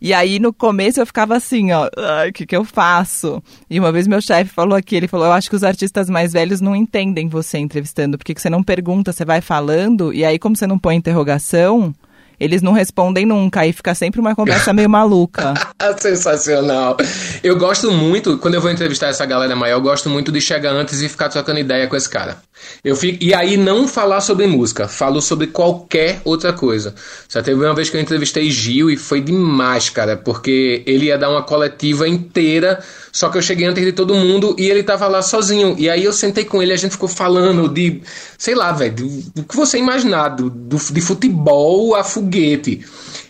[0.00, 3.42] E aí, no começo, eu ficava assim, ó, o que, que eu faço?
[3.70, 6.32] E uma vez meu chefe falou aqui, ele falou, eu acho que os artistas mais
[6.32, 10.54] velhos não entendem você entrevistando, porque você não pergunta, você vai falando, e aí, como
[10.54, 11.94] você não põe interrogação
[12.38, 15.54] eles não respondem nunca, e fica sempre uma conversa meio maluca.
[15.98, 16.96] Sensacional.
[17.42, 20.72] Eu gosto muito, quando eu vou entrevistar essa galera maior, eu gosto muito de chegar
[20.72, 22.38] antes e ficar trocando ideia com esse cara.
[22.82, 26.94] Eu fico, e aí não falar sobre música, falo sobre qualquer outra coisa.
[27.28, 31.18] Já teve uma vez que eu entrevistei Gil e foi demais, cara, porque ele ia
[31.18, 35.06] dar uma coletiva inteira, só que eu cheguei antes de todo mundo e ele tava
[35.06, 35.76] lá sozinho.
[35.78, 38.00] E aí eu sentei com ele, a gente ficou falando de,
[38.38, 38.94] sei lá, velho,
[39.34, 42.84] do que você imaginar, do, do, de futebol a foguete.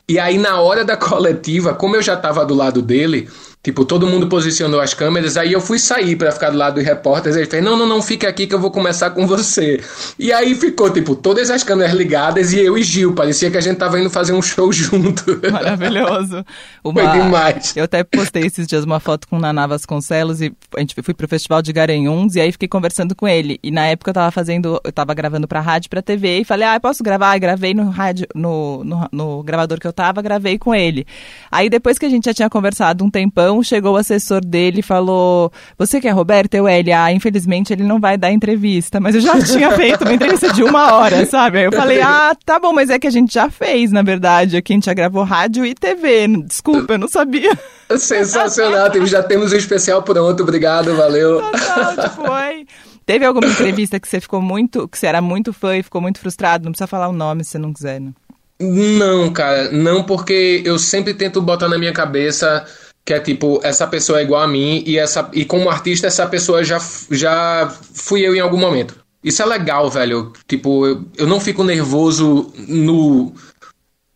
[0.09, 3.29] E aí na hora da coletiva, como eu já tava do lado dele,
[3.67, 6.85] Tipo, todo mundo posicionou as câmeras, aí eu fui sair para ficar do lado dos
[6.85, 9.83] repórteres, ele fez, não, não, não, fica aqui que eu vou começar com você.
[10.17, 13.61] E aí ficou, tipo, todas as câmeras ligadas e eu e Gil, parecia que a
[13.61, 15.41] gente tava indo fazer um show junto.
[15.51, 16.45] Maravilhoso.
[16.85, 17.03] Uma...
[17.03, 17.77] Foi demais.
[17.77, 21.13] Eu até postei esses dias uma foto com o Naná Vasconcelos e a gente fui
[21.13, 23.59] pro Festival de Garanhuns e aí fiquei conversando com ele.
[23.65, 26.69] E na época eu tava fazendo, eu tava gravando pra rádio, pra TV e falei,
[26.69, 27.37] ah, posso gravar?
[27.37, 31.05] E gravei no rádio, no, no, no gravador que eu tava, gravei com ele.
[31.51, 34.81] Aí depois que a gente já tinha conversado um tempão, então chegou o assessor dele
[34.81, 36.55] e falou: Você que é Roberto?
[36.55, 39.01] Eu, ele, ah, infelizmente ele não vai dar entrevista.
[39.01, 41.59] Mas eu já tinha feito uma entrevista de uma hora, sabe?
[41.59, 44.57] Aí eu falei: Ah, tá bom, mas é que a gente já fez, na verdade.
[44.57, 46.29] Aqui a gente já gravou rádio e TV.
[46.45, 47.57] Desculpa, eu não sabia.
[47.97, 50.43] Sensacional, já temos um especial pronto.
[50.43, 51.41] Obrigado, valeu.
[51.41, 52.67] Total, foi.
[53.07, 56.19] Teve alguma entrevista que você ficou muito, que você era muito fã e ficou muito
[56.19, 56.65] frustrado?
[56.65, 58.13] Não precisa falar o nome se você não quiser, né?
[58.59, 62.65] Não, cara, não, porque eu sempre tento botar na minha cabeça
[63.07, 66.27] que é tipo, essa pessoa é igual a mim e, essa, e como artista essa
[66.27, 68.97] pessoa já, já fui eu em algum momento.
[69.23, 70.33] Isso é legal, velho.
[70.49, 73.33] Tipo, eu, eu não fico nervoso no,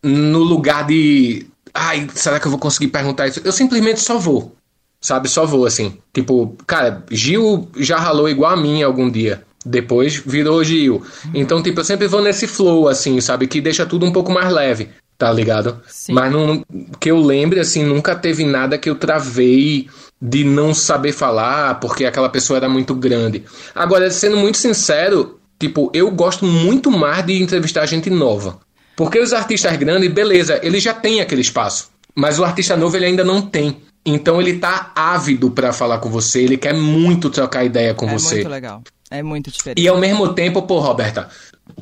[0.03, 1.47] no lugar de.
[1.73, 3.41] Ai, será que eu vou conseguir perguntar isso?
[3.45, 4.53] Eu simplesmente só vou.
[4.99, 5.29] Sabe?
[5.29, 5.97] Só vou, assim.
[6.13, 9.41] Tipo, cara, Gil já ralou igual a mim algum dia.
[9.65, 11.01] Depois virou Gil.
[11.33, 13.47] Então, tipo, eu sempre vou nesse flow, assim, sabe?
[13.47, 14.89] Que deixa tudo um pouco mais leve
[15.21, 15.79] tá ligado?
[15.87, 16.13] Sim.
[16.13, 16.65] Mas não,
[16.99, 19.87] que eu lembre, assim, nunca teve nada que eu travei
[20.19, 23.43] de não saber falar porque aquela pessoa era muito grande.
[23.75, 28.57] Agora, sendo muito sincero, tipo, eu gosto muito mais de entrevistar gente nova.
[28.95, 31.91] Porque os artistas grandes, beleza, eles já têm aquele espaço.
[32.15, 33.77] Mas o artista novo ele ainda não tem.
[34.03, 38.13] Então ele tá ávido para falar com você, ele quer muito trocar ideia com é
[38.13, 38.33] você.
[38.33, 38.83] É muito legal.
[39.11, 39.79] É muito diferente.
[39.79, 41.29] E ao mesmo tempo, pô, Roberta,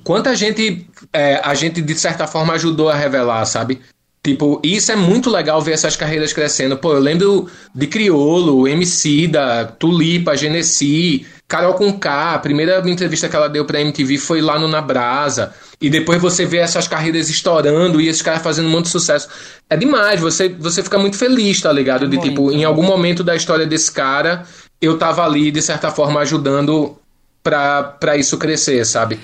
[0.04, 3.82] quanta gente é, a gente, de certa forma, ajudou a revelar, sabe?
[4.22, 6.78] Tipo, isso é muito legal ver essas carreiras crescendo.
[6.78, 12.36] Pô, eu lembro de Criolo, MC da Tulipa, Genesi, Carol com K.
[12.36, 15.54] A primeira entrevista que ela deu pra MTV foi lá no Na Brasa.
[15.82, 19.30] E depois você vê essas carreiras estourando e esses caras fazendo um monte de sucesso.
[19.70, 22.06] É demais, você, você fica muito feliz, tá ligado?
[22.06, 22.30] De muito.
[22.30, 24.44] tipo, em algum momento da história desse cara,
[24.82, 26.98] eu tava ali, de certa forma, ajudando
[27.42, 29.18] pra, pra isso crescer, sabe?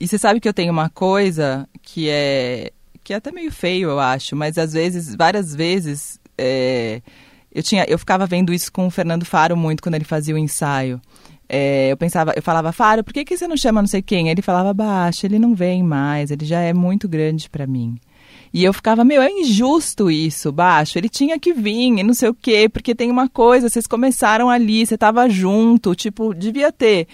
[0.00, 2.72] E você sabe que eu tenho uma coisa que é
[3.04, 7.00] que é até meio feio, eu acho, mas às vezes, várias vezes, é,
[7.52, 10.38] eu tinha, eu ficava vendo isso com o Fernando Faro muito quando ele fazia o
[10.38, 11.00] ensaio.
[11.48, 14.28] É, eu pensava, eu falava, Faro, por que, que você não chama não sei quem?
[14.28, 17.98] Ele falava, baixa, ele não vem mais, ele já é muito grande para mim.
[18.52, 20.98] E eu ficava, meu, é injusto isso, baixo.
[20.98, 24.48] Ele tinha que vir e não sei o quê, porque tem uma coisa, vocês começaram
[24.48, 27.06] ali, você tava junto, tipo, devia ter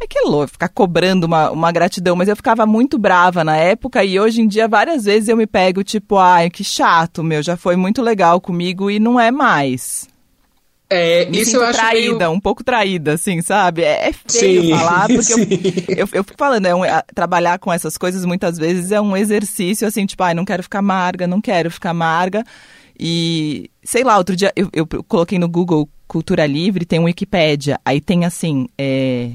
[0.00, 3.56] é que é louco ficar cobrando uma, uma gratidão, mas eu ficava muito brava na
[3.56, 7.42] época e hoje em dia várias vezes eu me pego tipo, ai, que chato, meu,
[7.42, 10.08] já foi muito legal comigo e não é mais.
[10.92, 12.30] É, me isso eu acho traída, meio...
[12.32, 13.82] um pouco traída, assim, sabe?
[13.82, 15.38] É, é feio sim, falar, porque eu,
[15.98, 19.16] eu, eu, fico falando, é um, é, trabalhar com essas coisas muitas vezes é um
[19.16, 22.42] exercício, assim, tipo, ai, não quero ficar amarga, não quero ficar amarga.
[22.98, 27.80] E, sei lá, outro dia eu, eu coloquei no Google Cultura Livre, tem um Wikipédia,
[27.84, 29.30] aí tem assim, é,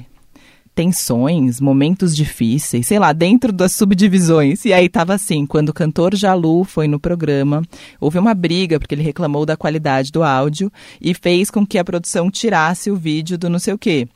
[0.75, 4.65] tensões, momentos difíceis, sei lá, dentro das subdivisões.
[4.65, 7.63] E aí tava assim, quando o cantor Jalu foi no programa,
[7.99, 11.83] houve uma briga porque ele reclamou da qualidade do áudio e fez com que a
[11.85, 14.07] produção tirasse o vídeo do não sei o quê.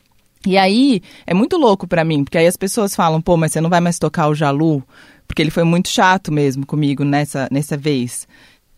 [0.46, 3.62] E aí é muito louco para mim, porque aí as pessoas falam, pô, mas você
[3.62, 4.84] não vai mais tocar o Jalu,
[5.28, 8.28] porque ele foi muito chato mesmo comigo nessa nessa vez.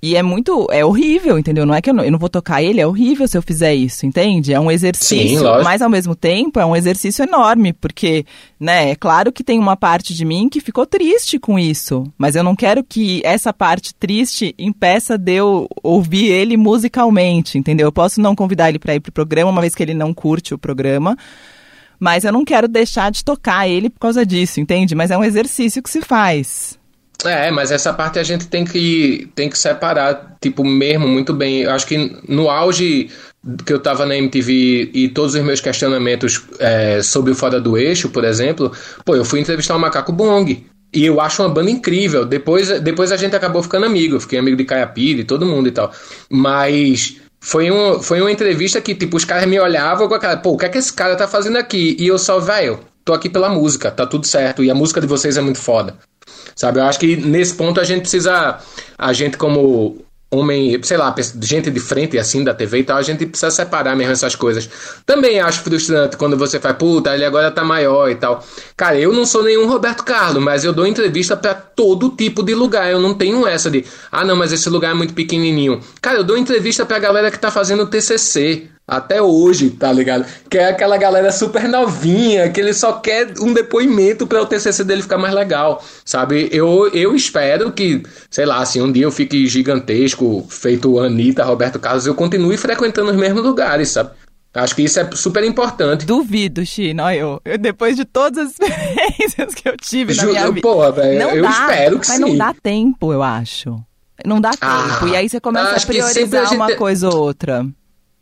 [0.01, 0.67] E é muito.
[0.71, 1.63] É horrível, entendeu?
[1.63, 3.75] Não é que eu não, eu não vou tocar ele, é horrível se eu fizer
[3.75, 4.51] isso, entende?
[4.51, 5.37] É um exercício.
[5.37, 5.63] Sim, lógico.
[5.63, 8.25] mas ao mesmo tempo é um exercício enorme, porque,
[8.59, 12.03] né, é claro que tem uma parte de mim que ficou triste com isso.
[12.17, 17.87] Mas eu não quero que essa parte triste impeça de eu ouvir ele musicalmente, entendeu?
[17.87, 20.51] Eu posso não convidar ele para ir pro programa, uma vez que ele não curte
[20.53, 21.15] o programa.
[21.99, 24.95] Mas eu não quero deixar de tocar ele por causa disso, entende?
[24.95, 26.80] Mas é um exercício que se faz.
[27.25, 31.61] É, mas essa parte a gente tem que, tem que separar, tipo, mesmo muito bem.
[31.61, 33.09] Eu acho que no auge
[33.65, 37.77] que eu tava na MTV e todos os meus questionamentos é, sobre o Fora do
[37.77, 38.71] Eixo, por exemplo,
[39.03, 40.65] pô, eu fui entrevistar o Macaco Bong.
[40.93, 42.25] E eu acho uma banda incrível.
[42.25, 44.15] Depois, depois a gente acabou ficando amigo.
[44.15, 45.91] Eu fiquei amigo de Caiapira e todo mundo e tal.
[46.29, 50.37] Mas foi, um, foi uma entrevista que, tipo, os caras me olhavam com a cara,
[50.37, 51.95] pô, o que é que esse cara tá fazendo aqui?
[51.97, 54.63] E eu só, velho, tô aqui pela música, tá tudo certo.
[54.63, 55.97] E a música de vocês é muito foda.
[56.55, 56.79] Sabe?
[56.79, 58.59] Eu acho que nesse ponto a gente precisa.
[58.97, 63.01] A gente, como homem, sei lá, gente de frente assim da TV e tal, a
[63.01, 64.69] gente precisa separar mesmo essas coisas.
[65.05, 68.41] Também acho frustrante quando você faz, puta, ele agora tá maior e tal.
[68.77, 72.55] Cara, eu não sou nenhum Roberto Carlos, mas eu dou entrevista para todo tipo de
[72.55, 72.89] lugar.
[72.89, 75.81] Eu não tenho essa de, ah, não, mas esse lugar é muito pequenininho.
[76.01, 78.69] Cara, eu dou entrevista pra galera que tá fazendo TCC.
[78.91, 80.25] Até hoje, tá ligado?
[80.49, 84.83] Que é aquela galera super novinha, que ele só quer um depoimento para o TCC
[84.83, 86.49] dele ficar mais legal, sabe?
[86.51, 91.79] Eu, eu espero que, sei lá, assim, um dia eu fique gigantesco, feito Anitta, Roberto
[91.79, 94.09] Carlos, eu continue frequentando os mesmos lugares, sabe?
[94.53, 96.05] Acho que isso é super importante.
[96.05, 100.47] Duvido, China, eu, eu depois de todas as experiências que eu tive na Ju, minha
[100.49, 100.61] vida.
[100.61, 102.21] Porra, velho, eu dá, espero que mas sim.
[102.23, 103.81] não dá tempo, eu acho.
[104.25, 104.65] Não dá tempo.
[104.65, 107.65] Ah, e aí você começa a priorizar a gente- uma coisa ou outra.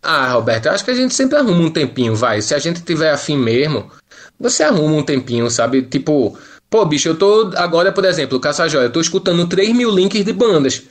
[0.02, 2.42] Ah, Roberto, acho que a gente sempre arruma um tempinho, vai.
[2.42, 3.92] Se a gente tiver afim mesmo,
[4.40, 5.82] você arruma um tempinho, sabe?
[5.82, 6.38] Tipo,
[6.70, 10.32] pô, bicho, eu tô agora, por exemplo, Caçajóia, eu tô escutando 3 mil links de
[10.32, 10.84] bandas.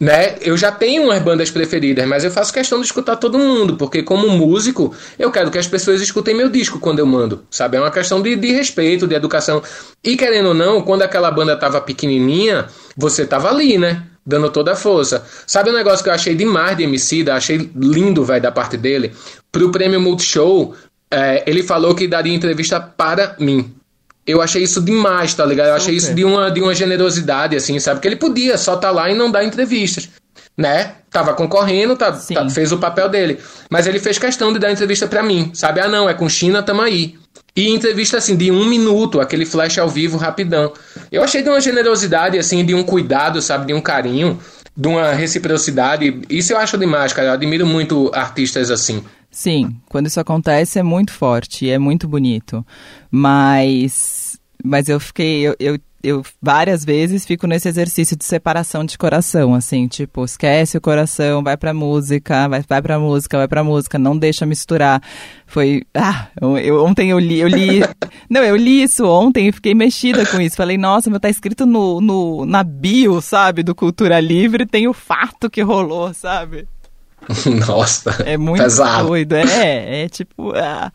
[0.00, 0.38] Né?
[0.40, 4.02] Eu já tenho umas bandas preferidas, mas eu faço questão de escutar todo mundo, porque
[4.02, 7.76] como músico, eu quero que as pessoas escutem meu disco quando eu mando, sabe?
[7.76, 9.62] É uma questão de, de respeito, de educação.
[10.02, 14.06] E querendo ou não, quando aquela banda tava pequenininha, você tava ali, né?
[14.30, 15.24] Dando toda a força.
[15.46, 18.76] Sabe um negócio que eu achei demais de MC, da achei lindo, velho, da parte
[18.76, 19.12] dele?
[19.50, 20.74] Pro prêmio Multishow,
[21.10, 23.74] é, ele falou que daria entrevista para mim.
[24.24, 25.68] Eu achei isso demais, tá ligado?
[25.68, 28.00] Eu achei isso de uma, de uma generosidade, assim, sabe?
[28.00, 30.08] Que ele podia só estar lá e não dar entrevistas,
[30.56, 30.94] né?
[31.10, 33.38] Tava concorrendo, tá, tá- fez o papel dele.
[33.68, 35.80] Mas ele fez questão de dar entrevista pra mim, sabe?
[35.80, 37.14] Ah, não, é com China, tamo aí.
[37.56, 40.72] E entrevista, assim, de um minuto, aquele flash ao vivo, rapidão.
[41.10, 43.66] Eu achei de uma generosidade, assim, de um cuidado, sabe?
[43.66, 44.38] De um carinho,
[44.76, 46.20] de uma reciprocidade.
[46.30, 47.28] Isso eu acho demais, cara.
[47.28, 49.02] Eu admiro muito artistas assim.
[49.32, 52.64] Sim, quando isso acontece é muito forte, é muito bonito.
[53.10, 58.96] Mas, mas eu fiquei, eu, eu, eu várias vezes fico nesse exercício de separação de
[58.96, 63.62] coração, assim, tipo, esquece o coração, vai pra música, vai, vai pra música, vai pra
[63.64, 65.02] música, não deixa misturar.
[65.46, 67.80] Foi, ah, eu, eu- ontem eu li, eu li,
[68.30, 70.56] não, eu li isso ontem e fiquei mexida com isso.
[70.56, 74.92] Falei, nossa, meu, tá escrito no, no, na bio, sabe, do Cultura Livre, tem o
[74.92, 76.66] fato que rolou, sabe?
[77.66, 79.08] Nossa, É muito pesado.
[79.08, 80.90] doido, é, é tipo, ah.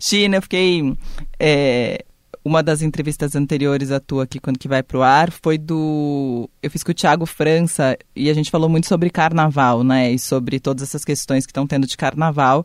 [0.00, 0.96] China, eu fiquei,
[1.38, 2.02] é,
[2.46, 6.70] uma das entrevistas anteriores à tua aqui, quando que vai pro ar, foi do, eu
[6.70, 10.60] fiz com o Thiago França, e a gente falou muito sobre carnaval, né, e sobre
[10.60, 12.64] todas essas questões que estão tendo de carnaval,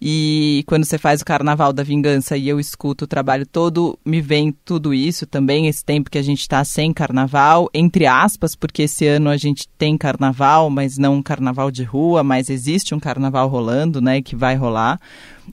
[0.00, 4.20] e quando você faz o Carnaval da Vingança e eu escuto o trabalho todo, me
[4.20, 8.82] vem tudo isso também, esse tempo que a gente está sem carnaval, entre aspas, porque
[8.82, 13.00] esse ano a gente tem carnaval, mas não um carnaval de rua, mas existe um
[13.00, 15.00] carnaval rolando, né, que vai rolar.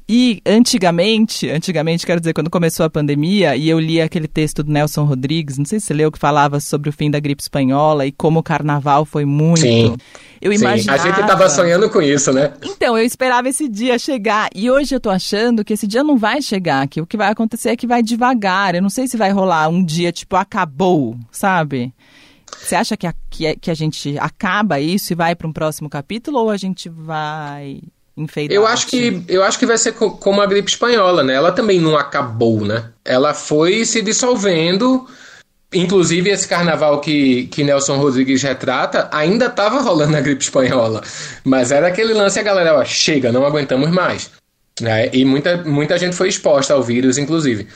[0.08, 4.72] E antigamente, antigamente, quero dizer, quando começou a pandemia, e eu li aquele texto do
[4.72, 8.06] Nelson Rodrigues, não sei se você leu, que falava sobre o fim da gripe espanhola
[8.06, 9.62] e como o carnaval foi muito.
[9.62, 9.96] Sim.
[10.42, 11.02] Eu Sim, imaginava...
[11.02, 12.54] a gente tava sonhando com isso, né?
[12.64, 14.50] Então, eu esperava esse dia chegar.
[14.54, 17.30] E hoje eu tô achando que esse dia não vai chegar, que o que vai
[17.32, 18.76] acontecer é que vai devagar.
[18.76, 21.94] Eu não sei se vai rolar um dia tipo acabou, sabe?
[22.62, 25.54] Você acha que a, que, a- que a gente acaba isso e vai para um
[25.54, 27.80] próximo capítulo ou a gente vai
[28.54, 31.34] Eu acho que eu acho que vai ser co- como a gripe espanhola, né?
[31.34, 32.86] Ela também não acabou, né?
[33.04, 35.08] Ela foi se dissolvendo.
[35.76, 41.02] Inclusive, esse carnaval que, que Nelson Rodrigues retrata ainda estava rolando a gripe espanhola.
[41.44, 44.30] Mas era aquele lance, a galera, ó, chega, não aguentamos mais.
[44.80, 45.10] Né?
[45.12, 47.68] E muita, muita gente foi exposta ao vírus, inclusive.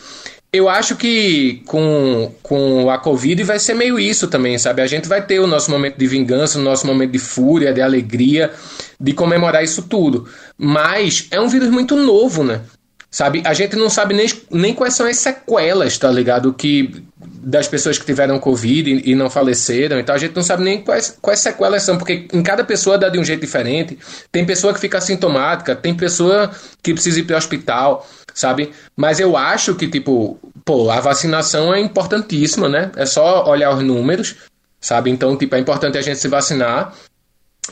[0.53, 4.81] Eu acho que com, com a Covid vai ser meio isso também, sabe?
[4.83, 7.81] A gente vai ter o nosso momento de vingança, o nosso momento de fúria, de
[7.81, 8.51] alegria,
[8.99, 10.27] de comemorar isso tudo.
[10.57, 12.61] Mas é um vírus muito novo, né?
[13.09, 13.41] sabe?
[13.45, 16.53] A gente não sabe nem, nem quais são as sequelas, tá ligado?
[16.53, 20.63] Que das pessoas que tiveram Covid e, e, não faleceram, então a gente não sabe
[20.63, 23.97] nem quais, quais sequelas são, porque em cada pessoa dá de um jeito diferente.
[24.31, 26.51] Tem pessoa que fica assintomática, tem pessoa
[26.83, 28.71] que precisa ir para o hospital, sabe?
[28.95, 32.91] Mas eu acho que, tipo, pô, a vacinação é importantíssima, né?
[32.95, 34.35] É só olhar os números,
[34.79, 35.09] sabe?
[35.09, 36.93] Então, tipo, é importante a gente se vacinar.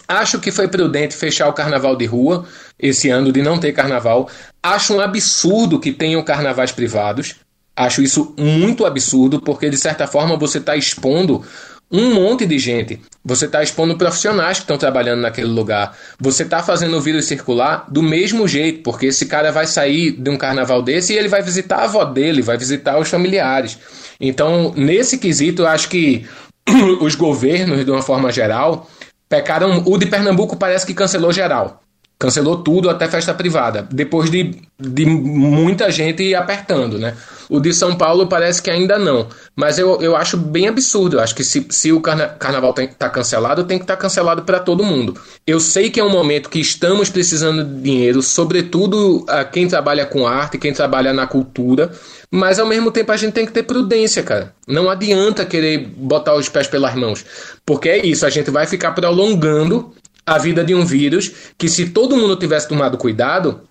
[0.08, 2.46] Acho que foi prudente fechar o carnaval de rua
[2.78, 4.30] esse ano, de não ter carnaval.
[4.62, 7.36] Acho um absurdo que tenham carnavais privados.
[7.76, 11.44] Acho isso muito absurdo, porque de certa forma você está expondo
[11.92, 13.02] um monte de gente.
[13.24, 15.98] Você está expondo profissionais que estão trabalhando naquele lugar.
[16.20, 20.30] Você está fazendo o vírus circular do mesmo jeito, porque esse cara vai sair de
[20.30, 23.78] um carnaval desse e ele vai visitar a avó dele, vai visitar os familiares.
[24.20, 26.26] Então, nesse quesito, eu acho que
[27.02, 28.90] os governos, de uma forma geral,
[29.30, 29.84] pecaram.
[29.86, 31.82] O de Pernambuco parece que cancelou geral.
[32.18, 33.86] Cancelou tudo, até festa privada.
[33.92, 37.14] Depois de, de muita gente apertando, né?
[37.50, 39.28] O de São Paulo parece que ainda não.
[39.54, 41.18] Mas eu, eu acho bem absurdo.
[41.18, 43.84] Eu acho que se, se o carna carnaval tem que estar tá cancelado, tem que
[43.84, 45.20] estar tá cancelado para todo mundo.
[45.46, 50.06] Eu sei que é um momento que estamos precisando de dinheiro, sobretudo a quem trabalha
[50.06, 51.92] com arte, quem trabalha na cultura.
[52.36, 54.54] Mas ao mesmo tempo a gente tem que ter prudência, cara.
[54.68, 57.26] Não adianta querer botar os pés pelas mãos.
[57.66, 59.94] Porque é isso, a gente vai ficar prolongando
[60.26, 63.62] a vida de um vírus que, se todo mundo tivesse tomado cuidado,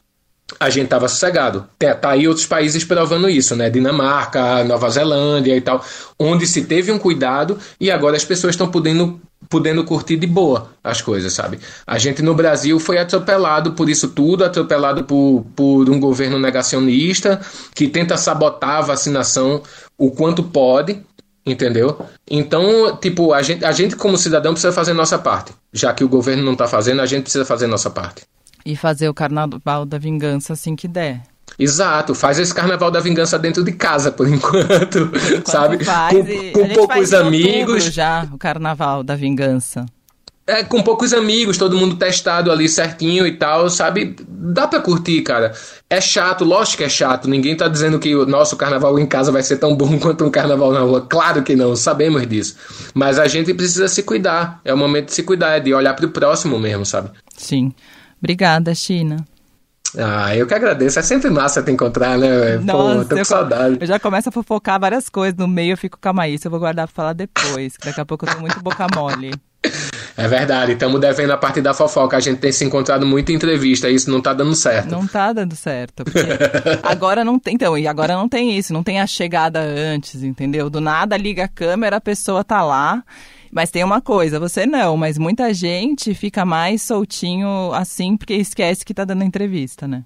[0.58, 1.68] a gente tava sossegado.
[1.78, 3.68] Tá aí outros países provando isso, né?
[3.68, 5.84] Dinamarca, Nova Zelândia e tal,
[6.18, 10.70] onde se teve um cuidado e agora as pessoas estão podendo, podendo curtir de boa
[10.82, 11.58] as coisas, sabe?
[11.86, 17.40] A gente no Brasil foi atropelado por isso tudo, atropelado por, por um governo negacionista
[17.74, 19.62] que tenta sabotar a vacinação
[19.96, 21.02] o quanto pode,
[21.46, 22.00] Entendeu?
[22.30, 25.52] Então, tipo, a gente, a gente como cidadão precisa fazer nossa parte.
[25.72, 28.22] Já que o governo não está fazendo, a gente precisa fazer nossa parte.
[28.64, 31.20] E fazer o carnaval da vingança assim que der.
[31.58, 35.84] Exato, faz esse carnaval da vingança dentro de casa por enquanto, enquanto sabe?
[35.84, 36.16] Faz,
[36.52, 37.84] com, com poucos amigos.
[37.84, 39.86] já o carnaval da vingança.
[40.46, 44.14] É, com poucos amigos, todo mundo testado ali certinho e tal, sabe?
[44.28, 45.52] Dá pra curtir, cara.
[45.88, 47.30] É chato, lógico que é chato.
[47.30, 50.30] Ninguém tá dizendo que o nosso carnaval em casa vai ser tão bom quanto um
[50.30, 51.00] carnaval na rua.
[51.00, 52.56] Claro que não, sabemos disso.
[52.92, 54.60] Mas a gente precisa se cuidar.
[54.66, 57.10] É o momento de se cuidar, é de olhar pro próximo mesmo, sabe?
[57.34, 57.72] Sim.
[58.18, 59.24] Obrigada, China.
[59.98, 60.98] Ah, eu que agradeço.
[60.98, 62.56] É sempre massa te encontrar, né?
[62.56, 63.78] Nossa, Pô, tô com eu, saudade.
[63.80, 66.50] Eu já começo a fofocar várias coisas no meio, eu fico, calma aí, isso eu
[66.50, 67.74] vou guardar pra falar depois.
[67.84, 69.32] Daqui a pouco eu tô muito boca mole.
[70.16, 72.16] É verdade, estamos devendo a parte da fofoca.
[72.16, 74.88] A gente tem se encontrado muito em entrevista e isso não tá dando certo.
[74.88, 76.04] Não tá dando certo.
[76.84, 80.70] agora não tem, então, e agora não tem isso, não tem a chegada antes, entendeu?
[80.70, 83.02] Do nada liga a câmera, a pessoa tá lá.
[83.54, 88.84] Mas tem uma coisa, você não, mas muita gente fica mais soltinho assim porque esquece
[88.84, 90.02] que tá dando entrevista, né?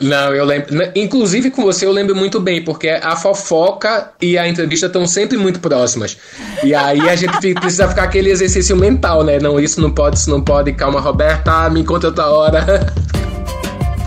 [0.00, 0.68] Não, eu lembro.
[0.96, 5.36] Inclusive com você eu lembro muito bem, porque a fofoca e a entrevista estão sempre
[5.36, 6.16] muito próximas.
[6.64, 9.38] E aí a gente precisa ficar aquele exercício mental, né?
[9.38, 10.72] Não, isso não pode, isso não pode.
[10.72, 12.64] Calma, Roberta, me encontra outra hora.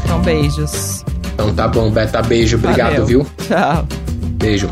[0.03, 1.05] Então, beijos.
[1.36, 2.57] Então tá bom, Beta, beijo.
[2.57, 3.05] Obrigado, Valeu.
[3.05, 3.28] viu?
[3.47, 3.88] Tchau.
[4.39, 4.69] Beijo.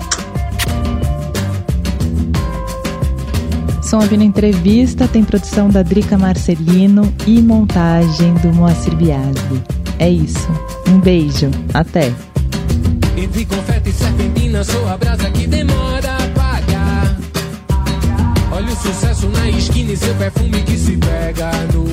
[3.91, 9.61] Som Ouvindo Entrevista tem produção da Drica Marcelino e montagem do Moacir Biasi.
[9.99, 10.47] É isso.
[10.87, 11.51] Um beijo.
[11.73, 12.13] Até.
[13.17, 17.17] Entre confete e serpentina, sou a brasa que demora a apagar.
[18.53, 21.83] Olha o sucesso na esquina e seu perfume que se pega no